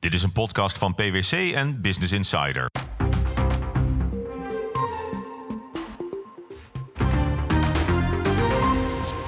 [0.00, 2.70] Dit is een podcast van PwC en Business Insider.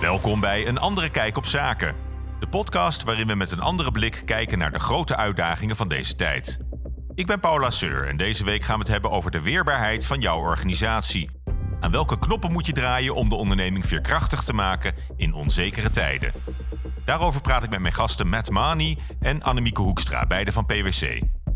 [0.00, 1.95] Welkom bij Een Andere Kijk op Zaken.
[2.40, 6.14] De podcast waarin we met een andere blik kijken naar de grote uitdagingen van deze
[6.14, 6.58] tijd.
[7.15, 10.21] Ik ben Paula Seur en deze week gaan we het hebben over de weerbaarheid van
[10.21, 11.31] jouw organisatie.
[11.81, 16.33] Aan welke knoppen moet je draaien om de onderneming veerkrachtig te maken in onzekere tijden?
[17.05, 21.02] Daarover praat ik met mijn gasten Matt Mani en Annemieke Hoekstra, beide van PwC.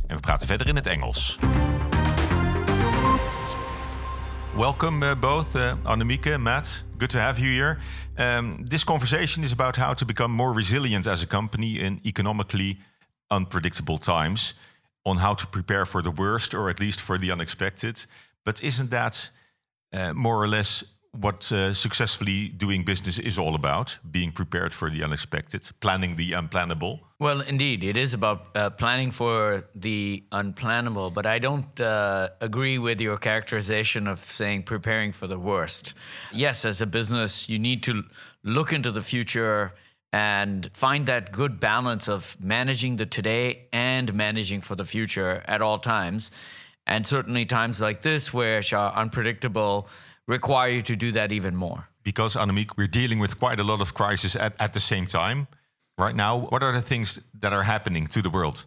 [0.07, 1.39] En we praten verder in het Engels.
[4.55, 6.85] Welcome uh, both, uh, Annemieke, Matt.
[6.99, 7.79] Good to have you here.
[8.37, 12.79] Um, this conversation is about how to become more resilient as a company in economically
[13.27, 14.55] unpredictable times,
[15.03, 18.07] on how to prepare for the worst or at least for the unexpected.
[18.43, 19.31] But isn't that
[19.93, 20.85] uh, more or less
[21.21, 26.33] what uh, successfully doing business is all about being prepared for the unexpected, planning the
[26.33, 27.01] unplannable.
[27.19, 32.79] Well, indeed, it is about uh, planning for the unplannable, but I don't uh, agree
[32.79, 35.95] with your characterization of saying preparing for the worst.
[36.33, 38.05] Yes, as a business, you need to
[38.45, 39.73] look into the future
[40.13, 45.63] and find that good balance of managing the today and managing for the future at
[45.63, 46.31] all times.
[46.87, 49.89] And certainly times like this, where are unpredictable,
[50.27, 51.89] require you to do that even more.
[52.03, 55.49] Because, Annemiek, we're dealing with quite a lot of crises at, at the same time
[55.99, 56.37] right now.
[56.37, 58.65] What are the things that are happening to the world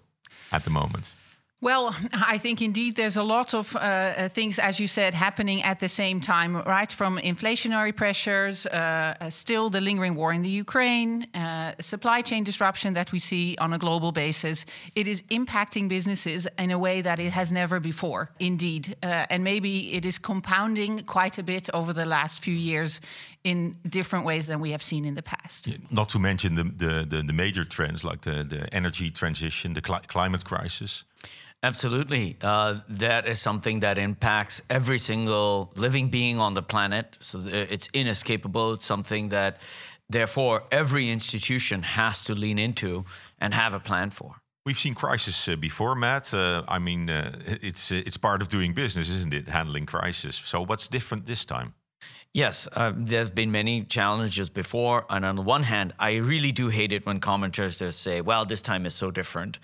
[0.52, 1.14] at the moment?
[1.62, 5.62] Well, I think indeed there's a lot of uh, uh, things, as you said, happening
[5.62, 6.92] at the same time, right?
[6.92, 12.44] From inflationary pressures, uh, uh still the lingering war in the Ukraine, uh, supply chain
[12.44, 14.66] disruption that we see on a global basis.
[14.96, 18.96] It is impacting businesses in a way that it has never before, indeed.
[19.04, 23.02] Uh, and maybe it is compounding quite a bit over the last few years
[23.44, 25.70] in different ways than we have seen in the past.
[25.92, 29.82] Not to mention the, the, the, the major trends like the, the energy transition, the
[29.82, 31.06] cli climate crisis.
[31.62, 32.38] Absolutely.
[32.42, 37.18] Uh, that is something that impacts every single living being on the planet.
[37.20, 38.73] So it's inescapable.
[38.73, 39.58] It's something that,
[40.10, 43.04] therefore, every institution has to lean into
[43.39, 44.36] and have a plan for.
[44.66, 46.33] We've seen crisis uh, before, Matt.
[46.33, 49.50] Uh, I mean, uh, it's uh, it's part of doing business, isn't it?
[49.50, 50.36] Handling crisis.
[50.36, 51.73] So what's different this time?
[52.33, 56.52] Yes, uh, there have been many challenges before, and on the one hand, I really
[56.52, 59.60] do hate it when commenters just say, "Well, this time is so different."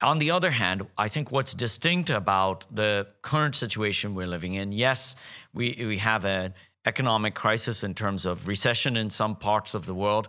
[0.00, 4.70] On the other hand, I think what's distinct about the current situation we're living in,
[4.70, 5.16] yes,
[5.52, 6.54] we, we have an
[6.88, 10.28] economic crisis in terms of recession in some parts of the world,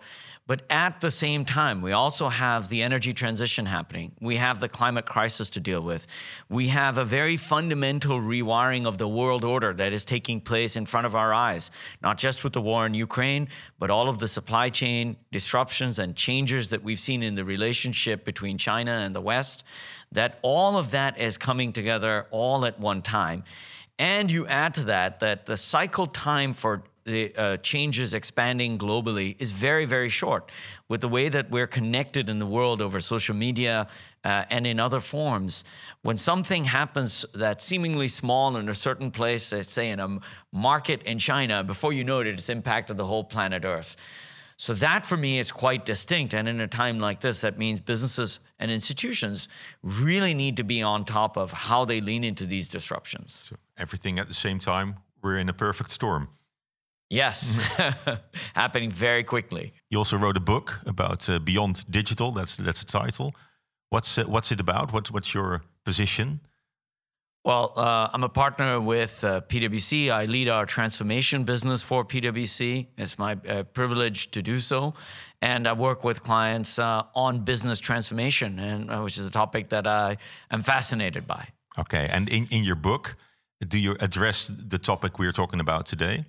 [0.50, 4.14] but at the same time, we also have the energy transition happening.
[4.20, 6.08] We have the climate crisis to deal with.
[6.50, 10.88] We have a very fundamental rewiring of the world order that is taking place in
[10.88, 11.70] front of our eyes,
[12.02, 13.48] not just with the war in Ukraine,
[13.78, 18.26] but all of the supply chain disruptions and changes that we've seen in the relationship
[18.26, 19.64] between China and the West.
[20.14, 23.44] That all of that is coming together all at one time.
[24.00, 29.36] And you add to that that the cycle time for the uh, changes expanding globally
[29.40, 30.52] is very, very short.
[30.88, 33.88] With the way that we're connected in the world over social media
[34.24, 35.64] uh, and in other forms,
[36.04, 40.20] when something happens that's seemingly small in a certain place, let's say in a
[40.54, 43.98] market in China, before you know it, it's impacted the whole planet Earth.
[44.56, 46.34] So that for me is quite distinct.
[46.34, 49.48] And in a time like this, that means businesses and institutions
[49.84, 53.46] really need to be on top of how they lean into these disruptions.
[53.48, 56.30] So everything at the same time, we're in a perfect storm.
[57.10, 57.58] Yes,
[58.54, 59.74] happening very quickly.
[59.90, 62.32] You also wrote a book about uh, Beyond Digital.
[62.32, 63.34] That's that's the title.
[63.90, 64.94] What's uh, what's it about?
[64.94, 66.42] What's what's your position?
[67.44, 70.12] Well, uh, I'm a partner with uh, PwC.
[70.12, 72.88] I lead our transformation business for PwC.
[72.98, 74.94] It's my uh, privilege to do so,
[75.42, 79.88] and I work with clients uh, on business transformation, and which is a topic that
[79.88, 80.18] I
[80.52, 81.48] am fascinated by.
[81.80, 83.16] Okay, and in in your book,
[83.68, 86.26] do you address the topic we're talking about today?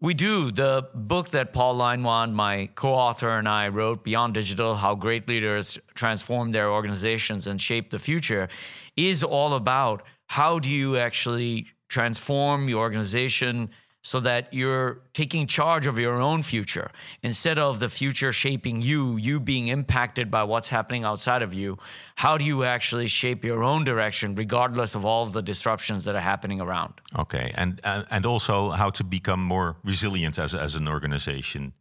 [0.00, 0.50] We do.
[0.50, 5.28] The book that Paul Leinwand, my co author, and I wrote, Beyond Digital How Great
[5.28, 8.48] Leaders Transform Their Organizations and Shape the Future,
[8.96, 13.70] is all about how do you actually transform your organization
[14.04, 16.90] so that you're taking charge of your own future
[17.22, 21.78] instead of the future shaping you, you being impacted by what's happening outside of you.
[22.16, 26.14] How do you actually shape your own direction, regardless of all of the disruptions that
[26.14, 26.92] are happening around?
[27.18, 31.72] Okay, and uh, and also how to become more resilient as as an organization,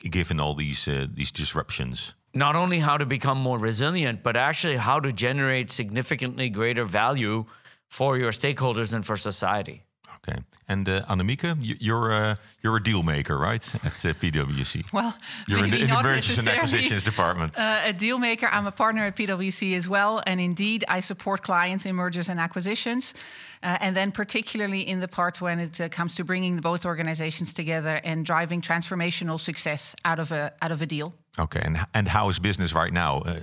[0.00, 2.14] given all these uh, these disruptions.
[2.34, 7.46] Not only how to become more resilient, but actually how to generate significantly greater value
[7.88, 9.84] for your stakeholders and for society.
[10.16, 10.38] Okay.
[10.68, 13.74] And uh, Annemieke, you- you're uh, you're a deal maker, right?
[13.84, 14.90] At uh, PwC.
[14.92, 15.14] Well,
[15.46, 17.52] you're in, maybe in the not mergers and acquisitions department.
[17.58, 18.46] uh, a deal maker.
[18.50, 22.40] I'm a partner at PwC as well, and indeed, I support clients in mergers and
[22.40, 23.14] acquisitions,
[23.62, 27.52] uh, and then particularly in the part when it uh, comes to bringing both organizations
[27.52, 31.12] together and driving transformational success out of a out of a deal.
[31.38, 31.60] Okay.
[31.62, 33.40] And and how is business right now uh,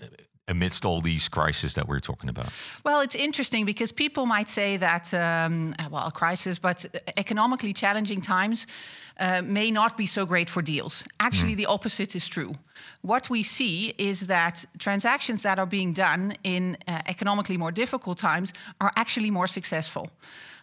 [0.51, 2.49] amidst all these crises that we're talking about?
[2.83, 6.85] Well, it's interesting because people might say that, um, well, a crisis, but
[7.17, 8.67] economically challenging times
[9.19, 11.03] uh, may not be so great for deals.
[11.19, 12.53] Actually, the opposite is true.
[13.01, 18.17] What we see is that transactions that are being done in uh, economically more difficult
[18.17, 20.09] times are actually more successful.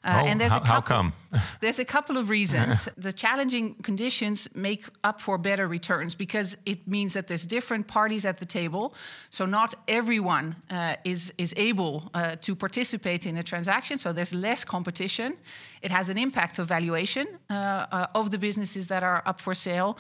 [0.09, 1.13] Uh, oh, and there's how, a how couple- come?
[1.61, 2.89] There's a couple of reasons.
[2.97, 8.25] the challenging conditions make up for better returns because it means that there's different parties
[8.25, 8.95] at the table.
[9.29, 13.99] So not everyone uh, is is able uh, to participate in a transaction.
[13.99, 15.37] So there's less competition.
[15.83, 19.55] It has an impact of valuation uh, uh, of the businesses that are up for
[19.55, 19.99] sale.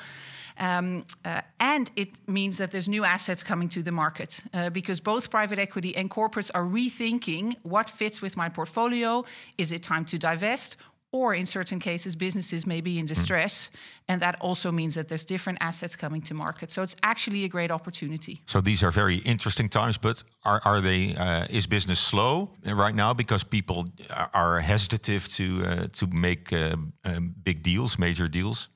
[0.58, 5.00] Um, uh, and it means that there's new assets coming to the market uh, because
[5.00, 9.24] both private equity and corporates are rethinking what fits with my portfolio.
[9.56, 10.76] Is it time to divest?
[11.10, 13.70] Or in certain cases, businesses may be in distress.
[14.08, 16.70] And that also means that there's different assets coming to market.
[16.70, 18.42] So it's actually a great opportunity.
[18.46, 21.14] So these are very interesting times, but are, are they?
[21.16, 23.88] Uh, is business slow right now because people
[24.34, 28.68] are- hesitant to uh, to make uh, um, big deals, major deals?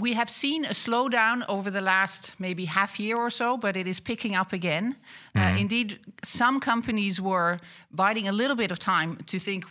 [0.00, 3.86] We have seen a slowdown over the last maybe half year or so, but it
[3.86, 4.94] is picking up again.
[5.34, 7.58] Uh, indeed, some companies were
[7.90, 9.64] biding a little bit of time to think.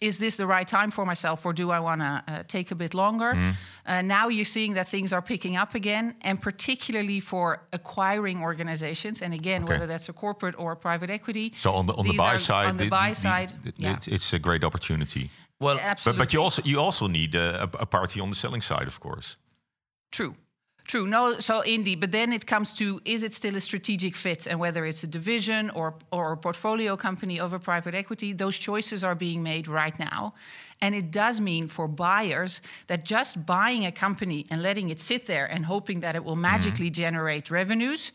[0.00, 2.74] Is this the right time for myself, or do I want to uh, take a
[2.74, 3.32] bit longer?
[3.86, 9.22] Uh, now you're seeing that things are picking up again, and particularly for acquiring organizations.
[9.22, 9.72] And again, Okay.
[9.74, 11.52] whether that's a corporate or a private equity.
[11.56, 13.52] So on the on the these buy are- side, on the the- buy the- side,
[13.64, 15.30] the- yeah, it's, it's a great opportunity.
[15.60, 16.18] Well, But absolutely.
[16.24, 18.98] but you also you also need uh, a, a party on the selling side, of
[18.98, 19.36] course.
[20.10, 20.34] True.
[20.86, 21.06] True.
[21.06, 24.60] No, so indeed, but then it comes to is it still a strategic fit and
[24.60, 29.14] whether it's a division or or a portfolio company a private equity, those choices are
[29.14, 30.34] being made right now.
[30.82, 35.24] And it does mean for buyers that just buying a company and letting it sit
[35.26, 36.52] there and hoping that it will mm-hmm.
[36.52, 38.12] magically generate revenues,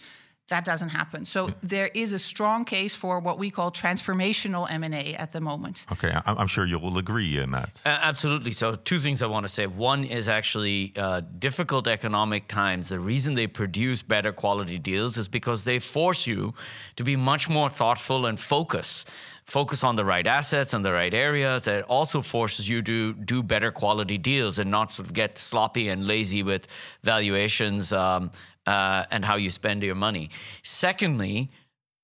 [0.50, 1.26] that doesn't happen.
[1.26, 5.86] So there is a strong case for what we call transformational M&A at the moment.
[5.92, 7.82] Okay, I, I'm sure you will agree, uh, Matt.
[7.86, 8.52] A- Absolutely.
[8.52, 9.68] So, two things I want to say.
[9.68, 12.90] One is actually uh, difficult economic times.
[12.90, 16.54] The reason they produce better quality deals is because they force you
[16.96, 19.06] to be much more thoughtful and focus.
[19.46, 21.68] Focus on the right assets and the right areas.
[21.68, 25.90] It also forces you to do better quality deals and not sort of get sloppy
[25.90, 26.68] and lazy with
[27.04, 28.30] valuations um,
[28.66, 30.30] uh, and how you spend your money.
[30.64, 31.50] Secondly,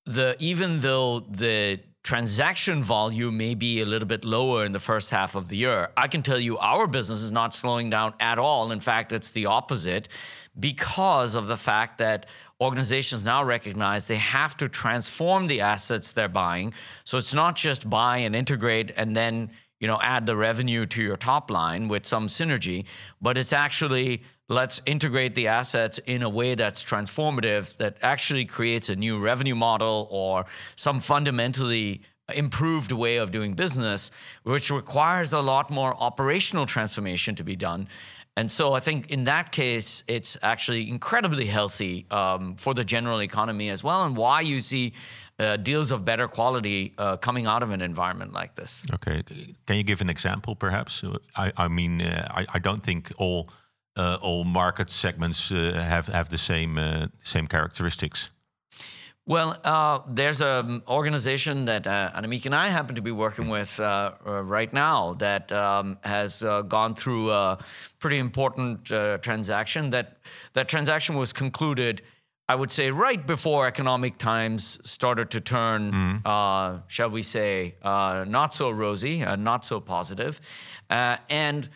[0.06, 5.10] the even though the transaction volume may be a little bit lower in the first
[5.10, 8.38] half of the year, I can tell you our business is not slowing down at
[8.38, 8.72] all.
[8.72, 10.08] In fact, it's the opposite
[10.60, 12.28] because of the fact that
[12.62, 16.74] organizations now recognize they have to transform the assets they're buying.
[17.06, 19.50] So it's not just buy and integrate and then
[19.80, 22.86] you know add the revenue to your top line with some synergy,
[23.20, 28.90] but it's actually let's integrate the assets in a way that's transformative that actually creates
[28.90, 30.46] a new revenue model or
[30.76, 32.02] some fundamentally
[32.34, 34.12] improved way of doing business
[34.44, 37.88] which requires a lot more operational transformation to be done
[38.38, 43.22] and so I think in that case, it's actually incredibly healthy um, for the general
[43.22, 44.92] economy as well, and why you see
[45.40, 48.86] uh, deals of better quality uh, coming out of an environment like this.
[48.94, 49.24] Okay,
[49.66, 51.02] can you give an example, perhaps?
[51.38, 53.48] I, I mean, uh, I, I don't think all
[53.98, 58.32] all market segments uh, have have the same uh, same characteristics.
[59.28, 63.80] Well, uh, there's an organization that uh, Annemiek and I happen to be working with
[63.80, 67.58] uh, uh, right now that um, has uh, gone through a
[67.98, 69.90] pretty important uh, transaction.
[69.90, 70.18] That
[70.54, 72.04] that transaction was concluded,
[72.48, 78.26] I would say, right before economic times started to turn, uh, shall we say, uh,
[78.28, 80.40] not so rosy, uh, not so positive,
[80.92, 81.68] uh, and.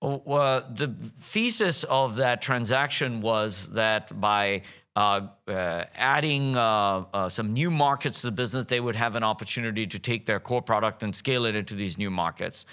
[0.00, 4.62] The thesis of that transaction was that by
[4.96, 9.24] uh, uh, adding uh, uh, some new markets to the business, they would have an
[9.24, 12.64] opportunity to take their core product and scale it into these new markets.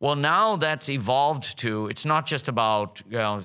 [0.00, 3.42] Well, now that's evolved to it's not just about you know,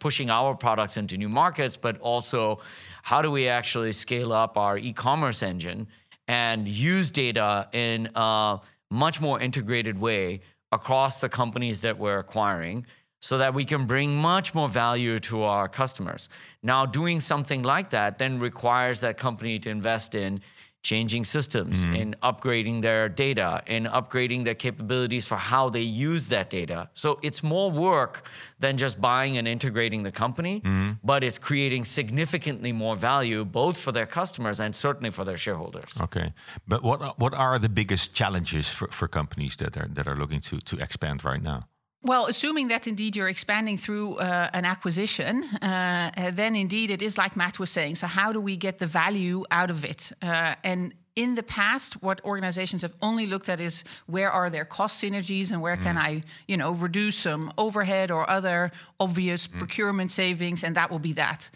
[0.00, 2.58] pushing our products into new markets, but also
[3.02, 5.86] how do we actually scale up our e-commerce engine
[6.28, 10.40] and use data in a much more integrated way
[10.72, 12.86] across the companies that we're acquiring
[13.20, 16.28] so that we can bring much more value to our customers.
[16.62, 20.40] Now, doing something like that then requires that company to invest in
[20.82, 21.94] changing systems, mm-hmm.
[21.94, 26.88] in upgrading their data, in upgrading their capabilities for how they use that data.
[26.94, 28.26] So it's more work
[28.58, 30.92] than just buying and integrating the company, mm-hmm.
[31.04, 36.00] but it's creating significantly more value both for their customers and certainly for their shareholders.
[36.00, 36.32] Okay,
[36.66, 40.16] but what are- what are the biggest challenges for, for companies that are that are
[40.16, 41.60] looking to to expand right now?
[42.02, 47.02] Well, assuming that indeed you're expanding through uh, an acquisition, uh, uh, then indeed it
[47.02, 47.96] is like Matt was saying.
[47.96, 50.10] So, how do we get the value out of it?
[50.22, 54.64] Uh, and in the past, what organizations have only looked at is where are their
[54.64, 60.10] cost synergies and where can I, you know, reduce some overhead or other obvious procurement
[60.10, 61.50] savings, and that will be that.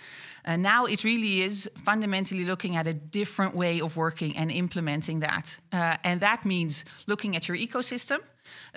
[0.45, 5.21] Uh, now it really is fundamentally looking at a different way of working and implementing
[5.21, 8.19] that, uh, and that means looking at your ecosystem.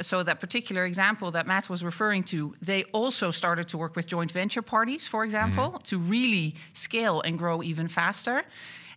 [0.01, 4.07] So that particular example that Matt was referring to, they also started to work with
[4.07, 8.43] joint venture parties, for example, to really scale and grow even faster.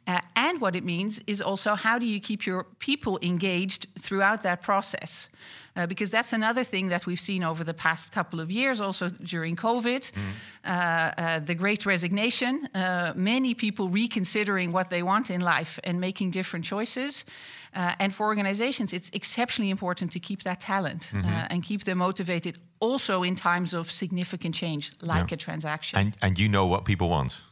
[0.07, 4.43] Uh, and what it means is also how do you keep your people engaged throughout
[4.43, 5.29] that process?
[5.77, 9.09] Uh, because that's another thing that we've seen over the past couple of years, also
[9.09, 10.11] during COVID,
[10.65, 16.00] uh, uh, the great resignation, uh, many people reconsidering what they want in life and
[16.00, 17.25] making different choices.
[17.75, 21.99] Uh, and for organizations, it's exceptionally important to keep that talent uh, and keep them
[21.99, 25.99] motivated also in times of significant change, like a transaction.
[25.99, 27.43] And and you know what people want.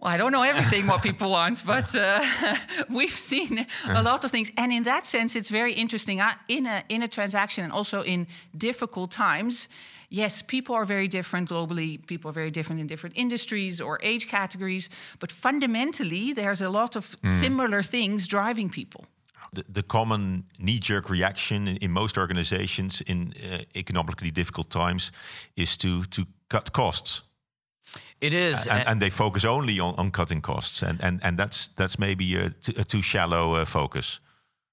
[0.00, 2.22] Well, I don't know everything what people want, but uh,
[2.88, 6.20] we've seen a lot of things, and in that sense, it's very interesting.
[6.20, 9.68] Uh, in a in a transaction, and also in difficult times,
[10.08, 11.98] yes, people are very different globally.
[12.06, 16.96] People are very different in different industries or age categories, but fundamentally, there's a lot
[16.96, 19.04] of similar things driving people.
[19.52, 25.12] The, the common knee-jerk reaction in, in most organizations in uh, economically difficult times
[25.56, 27.22] is to to cut costs.
[28.20, 28.66] It is.
[28.66, 32.36] and, and they focus only on, on cutting costs, and and and that's that's maybe
[32.36, 34.20] a, t- a too shallow uh, focus.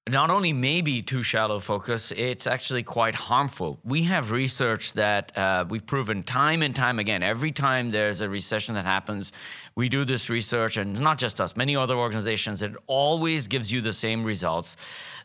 [0.09, 3.79] Not only maybe too shallow focus, it's actually quite harmful.
[3.83, 7.23] We have research that uh, we've proven time and time again.
[7.23, 9.33] Every time there's a recession that happens,
[9.75, 12.61] we do this research, and it's not just us, many other organizations.
[12.63, 14.77] It always gives you the same results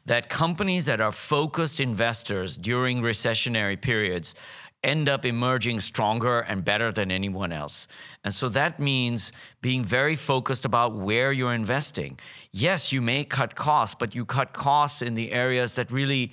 [0.07, 4.35] that companies that are focused investors during recessionary periods
[4.83, 7.89] end up emerging stronger and better than anyone else.
[8.25, 12.19] And so that means being very focused about where you're investing.
[12.53, 16.33] Yes, you may cut costs, but you cut costs in the areas that really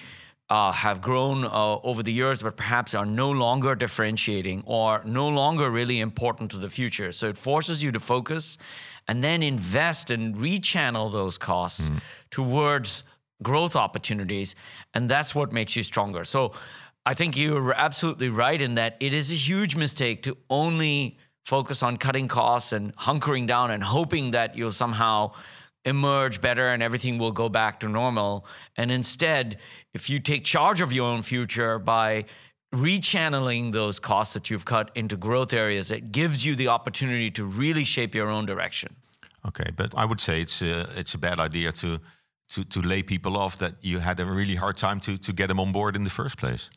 [0.49, 5.27] uh, have grown uh, over the years, but perhaps are no longer differentiating or no
[5.27, 7.11] longer really important to the future.
[7.11, 8.57] So it forces you to focus
[9.07, 11.91] and then invest and rechannel those costs
[12.31, 13.03] towards
[13.43, 14.55] growth opportunities.
[14.93, 16.23] And that's what makes you stronger.
[16.23, 16.53] So
[17.09, 21.81] I think you're absolutely right in that it is a huge mistake to only focus
[21.81, 25.31] on cutting costs and hunkering down and hoping that you'll somehow
[25.85, 28.45] emerge better and everything will go back to normal.
[28.77, 29.57] And instead,
[29.95, 32.25] if you take charge of your own future by
[32.75, 37.43] rechanneling those costs that you've cut into growth areas, it gives you the opportunity to
[37.43, 38.95] really shape your own direction.
[39.47, 41.99] Okay, but I would say it's a, it's a bad idea to
[42.49, 45.47] to to lay people off that you had a really hard time to to get
[45.47, 46.69] them on board in the first place.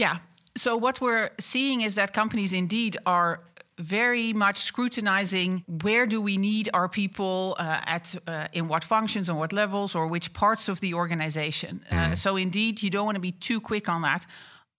[0.00, 0.16] Yeah.
[0.56, 3.40] So what we're seeing is that companies indeed are
[3.78, 9.28] very much scrutinizing where do we need our people uh, at uh, in what functions
[9.28, 11.82] and what levels or which parts of the organization.
[11.90, 14.26] Uh, so indeed, you don't want to be too quick on that.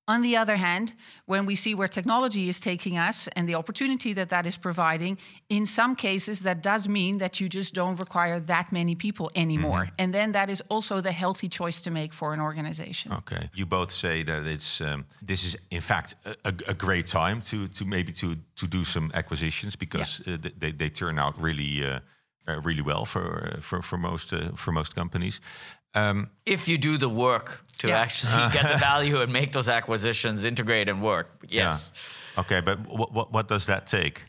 [0.08, 0.93] On the other hand,
[1.25, 5.17] when we see where technology is taking us and the opportunity that that is providing,
[5.48, 9.89] in some cases that does mean that you just don't require that many people anymore.
[9.98, 13.13] And then that is also the healthy choice to make for an organization.
[13.13, 17.41] Okay, you both say that it's um, this is in fact a, a, great time
[17.41, 21.39] to to maybe to to do some acquisitions because uh, th- they they turn out
[21.39, 22.00] really uh, uh,
[22.48, 23.21] really well for
[23.55, 25.41] uh, for for most uh, for most companies.
[25.95, 28.01] Um, If you do the work to Yeah.
[28.01, 31.27] actually get the value and make those acquisitions integrate and work.
[31.50, 31.91] Yes.
[32.38, 34.25] Okay, but what, what, what does that take?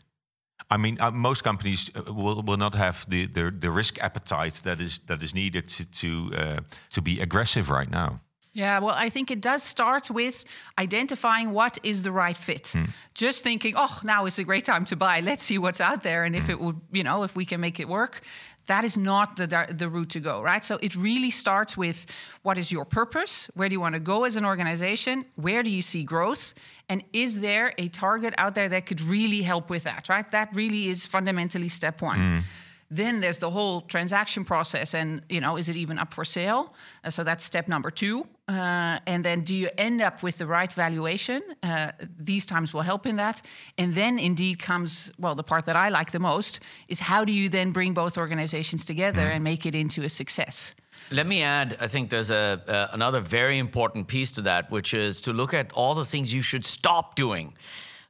[0.69, 4.61] I mean, uh, most companies uh, will, will not have the, the, the risk appetite
[4.63, 8.19] that is that is needed to to, uh, to be aggressive right now.
[8.53, 10.45] Yeah, well, I think it does start with
[10.77, 12.67] identifying what is the right fit.
[12.67, 12.85] Hmm.
[13.15, 15.19] Just thinking, oh, now is a great time to buy.
[15.23, 16.51] Let's see what's out there, and if hmm.
[16.51, 18.21] it would, you know, if we can make it work.
[18.67, 20.63] That is not the the route to go, right?
[20.63, 22.05] So it really starts with
[22.43, 23.49] what is your purpose?
[23.55, 25.25] Where do you want to go as an organization?
[25.35, 26.53] Where do you see growth?
[26.87, 30.31] And is there a target out there that could really help with that, right?
[30.31, 32.19] That really is fundamentally step one.
[32.19, 32.39] Hmm.
[32.89, 36.73] Then there's the whole transaction process, and you know, is it even up for sale?
[37.03, 38.27] Uh, so that's step number two.
[38.47, 41.41] Uh, and then do you end up with the right valuation?
[41.61, 43.41] Uh, these times will help in that.
[43.77, 46.59] And then indeed comes, well, the part that I like the most
[46.89, 49.35] is how do you then bring both organizations together mm.
[49.35, 50.75] and make it into a success?
[51.09, 54.93] Let me add, I think there's a, uh, another very important piece to that, which
[54.93, 57.53] is to look at all the things you should stop doing.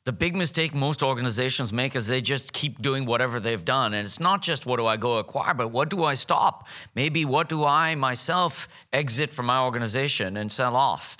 [0.06, 3.94] The big mistake most organizations make is they just keep doing whatever they've done.
[3.94, 6.68] And it's not just what do I go acquire, but what do I stop?
[6.94, 11.16] Maybe what do I myself exit from my organization and sell off?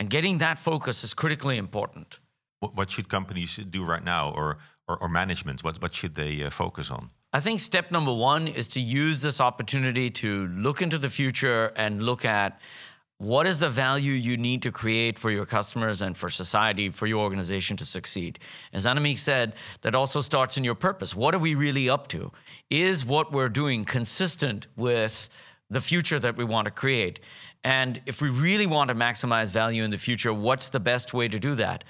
[0.00, 2.18] And getting that focus is critically important.
[2.58, 5.62] What should companies do right now or, or, or management?
[5.62, 7.10] What, what should they uh, focus on?
[7.32, 11.72] I think step number one is to use this opportunity to look into the future
[11.76, 12.60] and look at
[13.24, 17.06] what is the value you need to create for your customers and for society, for
[17.06, 18.38] your organization to succeed?
[18.72, 21.16] As Annemiek said, that also starts in your purpose.
[21.16, 22.32] What are we really up to?
[22.68, 25.30] Is what we're doing consistent with
[25.70, 27.20] the future that we want to create?
[27.64, 31.28] And if we really want to maximize value in the future, what's the best way
[31.28, 31.82] to do that?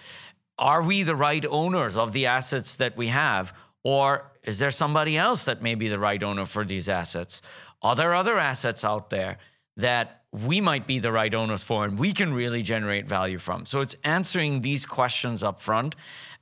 [0.56, 3.52] Are we the right owners of the assets that we have?
[3.82, 7.42] Or is there somebody else that may be the right owner for these assets?
[7.82, 9.38] Are there other assets out there
[9.76, 13.64] that we might be the right owners for and we can really generate value from.
[13.66, 15.94] So it's answering these questions up front.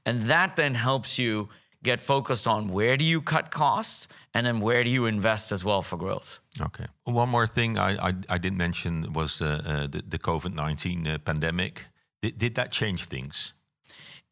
[0.06, 1.50] And that then helps you
[1.82, 5.64] get focused on where do you cut costs and then where do you invest as
[5.64, 6.40] well for growth.
[6.60, 6.86] Okay.
[7.04, 11.06] One more thing I, I, I didn't mention was uh, uh, the, the COVID 19
[11.06, 11.86] uh, pandemic.
[12.22, 13.52] Did, did that change things?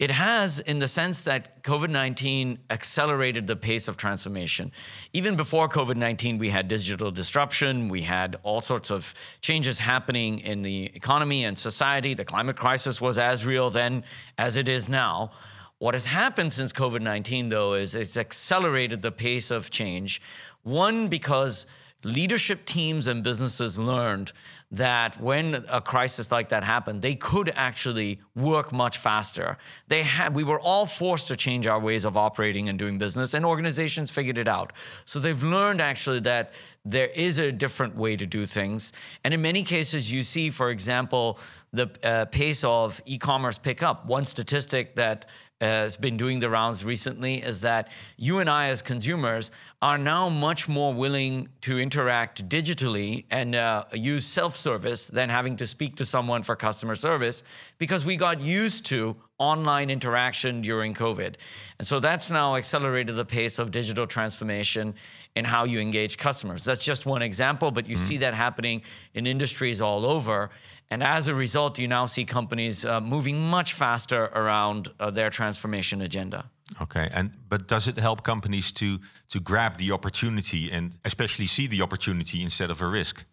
[0.00, 4.72] It has, in the sense that COVID 19 accelerated the pace of transformation.
[5.12, 10.38] Even before COVID 19, we had digital disruption, we had all sorts of changes happening
[10.38, 12.14] in the economy and society.
[12.14, 14.02] The climate crisis was as real then
[14.38, 15.32] as it is now.
[15.76, 20.22] What has happened since COVID 19, though, is it's accelerated the pace of change.
[20.62, 21.66] One, because
[22.02, 24.32] leadership teams and businesses learned
[24.72, 29.58] that when a crisis like that happened, they could actually work much faster.
[29.88, 33.34] They had, we were all forced to change our ways of operating and doing business,
[33.34, 34.72] and organizations figured it out.
[35.04, 36.52] So they've learned actually that
[36.84, 38.92] there is a different way to do things.
[39.24, 41.38] And in many cases, you see, for example,
[41.72, 44.06] the uh, pace of e commerce pick up.
[44.06, 45.26] One statistic that
[45.60, 49.50] has been doing the rounds recently is that you and I, as consumers,
[49.82, 55.56] are now much more willing to interact digitally and uh, use self service than having
[55.56, 57.42] to speak to someone for customer service
[57.78, 61.34] because we got used to online interaction during COVID.
[61.78, 64.94] And so that's now accelerated the pace of digital transformation
[65.34, 66.62] in how you engage customers.
[66.64, 68.04] That's just one example, but you mm-hmm.
[68.04, 68.82] see that happening
[69.14, 70.50] in industries all over.
[70.90, 75.30] And as a result, you now see companies uh, moving much faster around uh, their
[75.30, 76.50] transformation agenda.
[76.80, 78.98] Okay, and but does it help companies to
[79.28, 83.24] to grab the opportunity and especially see the opportunity instead of a risk?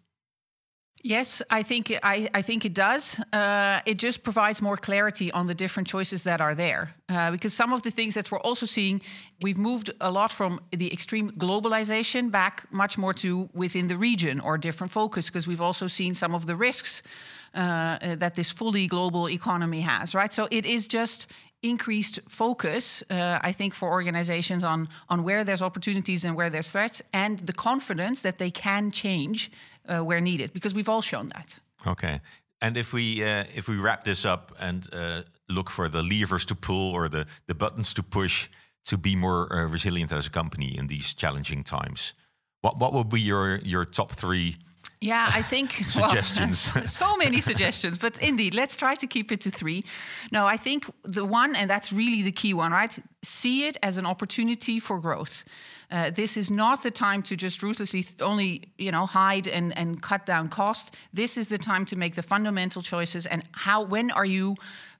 [1.04, 3.20] Yes, I think I, I think it does.
[3.32, 6.94] Uh, it just provides more clarity on the different choices that are there.
[7.08, 9.00] Uh, because some of the things that we're also seeing,
[9.40, 14.40] we've moved a lot from the extreme globalization back much more to within the region
[14.40, 15.30] or different focus.
[15.30, 17.02] Because we've also seen some of the risks
[17.54, 20.32] that this fully global economy has, right?
[20.32, 21.26] So it is just
[21.62, 26.70] increased focus, uh, I think, for organizations on on where there's opportunities and where there's
[26.70, 29.50] threats, and the confidence that they can change
[29.88, 31.60] uh, where needed, because we've all shown that.
[31.86, 32.20] Okay,
[32.60, 36.44] and if we uh, if we wrap this up and uh, look for the levers
[36.44, 38.48] to pull or the the buttons to push
[38.84, 42.14] to be more uh, resilient as a company in these challenging times,
[42.60, 44.56] what what would be your your top three?
[45.00, 46.70] Yeah, I think suggestions.
[46.74, 49.84] Well, so many suggestions, but indeed, let's try to keep it to three.
[50.32, 52.98] No, I think the one, and that's really the key one, right?
[53.22, 55.44] See it as an opportunity for growth.
[55.90, 60.02] Uh, this is not the time to just ruthlessly only, you know, hide and, and
[60.02, 60.94] cut down cost.
[61.12, 63.26] This is the time to make the fundamental choices.
[63.26, 63.82] And how?
[63.82, 64.56] When are you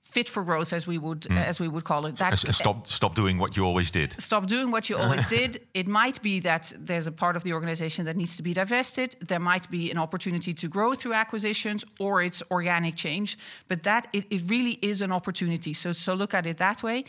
[0.08, 1.36] fit for growth, as we would mm.
[1.36, 2.16] as we would call it.
[2.16, 4.14] That, stop stop doing what you always did.
[4.20, 5.60] Stop doing what you always did.
[5.74, 9.16] It might be that there's a part of the organization that needs to be divested.
[9.20, 13.38] There might be an opportunity to grow through acquisitions, or it's organic change.
[13.68, 15.72] But that it, it really is an opportunity.
[15.72, 17.04] So so look at it that way.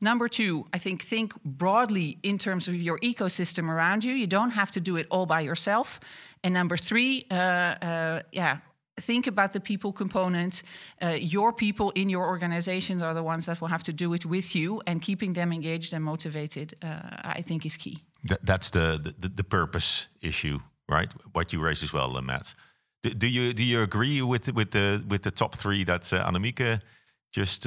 [0.00, 4.14] Number two, I think think broadly in terms of your ecosystem around you.
[4.14, 6.00] You don't have to do it all by yourself.
[6.44, 8.58] And number three, uh, uh, yeah,
[9.00, 10.62] think about the people component.
[11.02, 14.24] Uh, your people in your organizations are the ones that will have to do it
[14.24, 17.98] with you, and keeping them engaged and motivated, uh, I think, is key.
[18.28, 21.12] Th that's the, the, the purpose issue, right?
[21.32, 22.54] What you raised as well, uh, Matt.
[23.02, 26.78] Do, do, you do you agree with with the with the top three that uh,
[27.32, 27.66] just?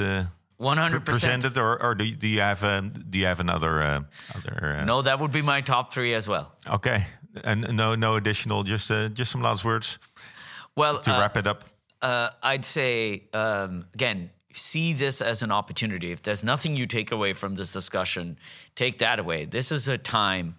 [0.62, 3.82] Uh, 100% presented, or, or do, you, do you have um, do you have another
[3.82, 4.02] uh,
[4.36, 4.78] other?
[4.80, 6.54] Uh, no, that would be my top three as well.
[6.70, 7.06] Okay,
[7.44, 9.98] and no no additional, just uh, just some last words.
[10.76, 11.66] Well, to uh, wrap it up.
[12.02, 16.12] uh, I'd say um, again, see this as an opportunity.
[16.12, 18.38] If there's nothing you take away from this discussion,
[18.76, 19.46] take that away.
[19.46, 20.56] This is a time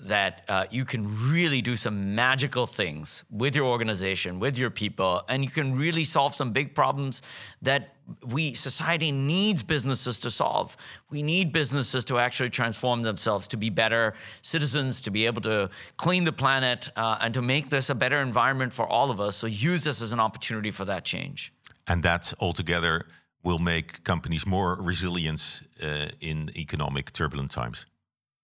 [0.00, 5.22] that uh, you can really do some magical things with your organization, with your people,
[5.28, 7.22] and you can really solve some big problems
[7.62, 10.76] that we society needs businesses to solve.
[11.10, 15.70] We need businesses to actually transform themselves to be better citizens, to be able to
[15.96, 19.36] clean the planet, uh, and to make this a better environment for all of us.
[19.36, 21.52] So use this as an opportunity for that change.
[21.86, 23.06] And that altogether
[23.42, 27.86] will make companies more resilient uh, in economic turbulent times.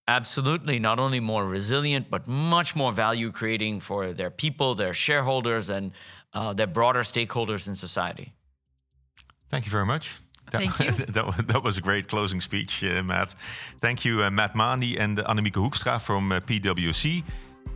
[0.08, 5.70] Absolutely, not only more resilient, but much more value creating for their people, their shareholders,
[5.70, 5.92] and
[6.34, 8.32] uh, their broader stakeholders in society.
[9.52, 10.16] Thank you very much.
[10.50, 11.04] That, Thank you.
[11.12, 13.34] that, that, was a great closing speech, uh, Matt.
[13.80, 17.22] Thank you, uh, Matt Mani and Annemieke Hoekstra from uh, PwC.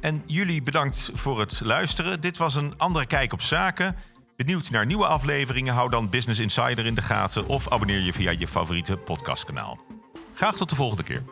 [0.00, 2.20] En jullie bedankt voor het luisteren.
[2.20, 3.96] Dit was een andere kijk op zaken.
[4.36, 5.74] Benieuwd naar nieuwe afleveringen?
[5.74, 9.78] Hou dan Business Insider in de gaten of abonneer je via je favoriete podcastkanaal.
[10.34, 11.22] Graag tot de volgende keer.